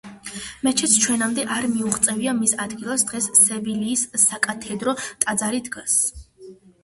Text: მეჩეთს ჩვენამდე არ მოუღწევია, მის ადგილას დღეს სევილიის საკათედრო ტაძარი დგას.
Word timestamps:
მეჩეთს 0.67 0.93
ჩვენამდე 1.01 1.43
არ 1.55 1.65
მოუღწევია, 1.73 2.31
მის 2.37 2.55
ადგილას 2.63 3.05
დღეს 3.11 3.27
სევილიის 3.41 4.05
საკათედრო 4.23 4.95
ტაძარი 5.27 5.61
დგას. 5.69 5.99